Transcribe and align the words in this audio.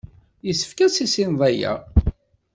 Yessefk 0.45 0.79
ad 0.85 0.91
tissineḍ 0.93 1.41
aya. 1.49 1.73